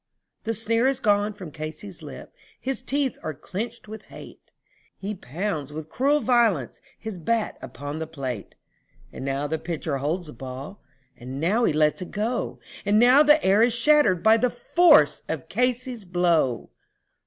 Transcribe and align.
The 0.45 0.55
sneer 0.55 0.87
is 0.87 0.99
gone 0.99 1.33
from 1.33 1.51
Casey's 1.51 2.01
lip; 2.01 2.33
his 2.59 2.81
teeth 2.81 3.19
are 3.21 3.35
clenched 3.35 3.87
with 3.87 4.05
hate, 4.05 4.49
He 4.97 5.13
pounds 5.13 5.71
with 5.71 5.89
cruel 5.89 6.19
violence 6.21 6.81
his 6.97 7.19
bat 7.19 7.59
upon 7.61 7.99
the 7.99 8.07
plate; 8.07 8.55
And 9.13 9.23
now 9.23 9.45
the 9.45 9.59
pitcher 9.59 9.97
holds 9.99 10.25
the 10.25 10.33
ball, 10.33 10.81
and 11.15 11.39
now 11.39 11.65
he 11.65 11.71
lets 11.73 12.01
it 12.01 12.09
go, 12.09 12.59
And 12.83 12.97
now 12.97 13.21
the 13.21 13.45
air 13.45 13.61
is 13.61 13.75
shattered 13.75 14.23
by 14.23 14.37
the 14.37 14.49
force 14.49 15.21
of 15.29 15.49
Casey's 15.49 16.03
blow. 16.03 16.71